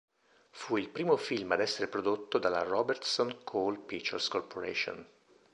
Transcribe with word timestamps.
Fu 0.49 0.77
il 0.77 0.89
primo 0.89 1.15
film 1.15 1.51
ad 1.51 1.61
essere 1.61 1.87
prodotto 1.87 2.39
dalla 2.39 2.63
Robertson-Cole 2.63 3.77
Pictures 3.77 4.29
Corporation. 4.29 5.07